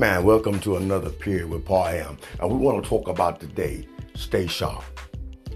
[0.00, 2.16] Man, welcome to another period with Parham.
[2.40, 4.82] And we want to talk about today, stay sharp.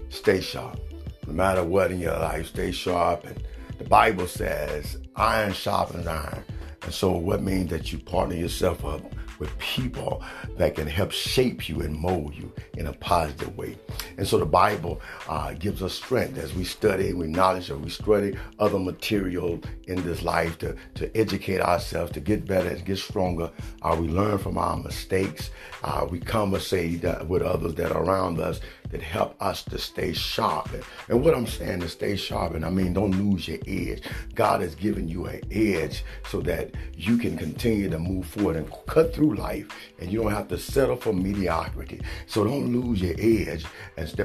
[0.09, 0.79] Stay sharp.
[1.25, 3.25] No matter what in your life, stay sharp.
[3.25, 3.43] And
[3.79, 6.43] the Bible says, iron sharpens iron.
[6.83, 9.01] And so what means that you partner yourself up
[9.39, 10.23] with people
[10.57, 13.77] that can help shape you and mold you in a positive way.
[14.17, 17.89] And so the Bible uh, gives us strength as we study, we knowledge, and we
[17.89, 22.97] study other material in this life to, to educate ourselves, to get better, to get
[22.97, 23.51] stronger.
[23.81, 25.49] Uh, we learn from our mistakes.
[25.83, 28.59] Uh, we conversate with others that are around us
[28.89, 30.69] that help us to stay sharp.
[31.09, 34.03] And, what I'm saying to stay sharp, and I mean don't lose your edge.
[34.35, 38.71] God has given you an edge so that you can continue to move forward and
[38.87, 39.67] cut through life,
[39.99, 42.01] and you don't have to settle for mediocrity.
[42.27, 43.65] So don't lose your edge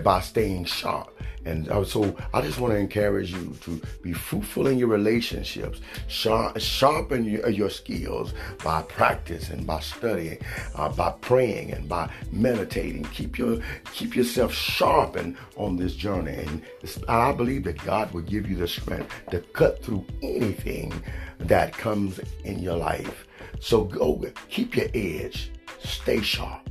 [0.02, 1.19] by staying sharp.
[1.44, 5.80] And uh, so I just want to encourage you to be fruitful in your relationships,
[6.08, 10.38] sharpen your, your skills by practice and by studying,
[10.74, 13.04] uh, by praying and by meditating.
[13.04, 13.60] Keep your
[13.92, 16.62] keep yourself sharpened on this journey, and
[17.08, 20.92] I believe that God will give you the strength to cut through anything
[21.38, 23.26] that comes in your life.
[23.60, 26.68] So go, keep your edge, stay sharp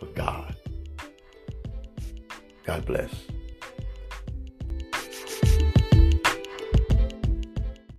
[0.00, 0.54] for God.
[2.64, 3.37] God bless.